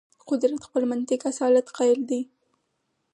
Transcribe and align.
قدرت 0.29 0.61
خپل 0.67 0.83
منطق 0.91 1.21
اصالت 1.31 1.67
قایل 1.77 1.99
دی. 2.09 2.21